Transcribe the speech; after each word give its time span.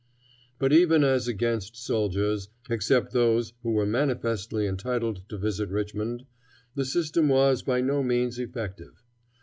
But 0.57 0.73
even 0.73 1.03
as 1.03 1.27
against 1.27 1.77
soldiers, 1.77 2.49
except 2.71 3.13
those 3.13 3.53
who 3.61 3.69
were 3.73 3.85
manifestly 3.85 4.65
entitled 4.65 5.21
to 5.29 5.37
visit 5.37 5.69
Richmond, 5.69 6.25
the 6.73 6.85
system 6.85 7.29
was 7.29 7.61
by 7.61 7.81
no 7.81 8.01
means 8.01 8.39
effective. 8.39 9.03